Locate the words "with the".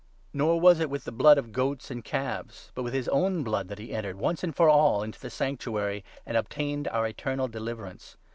0.89-1.11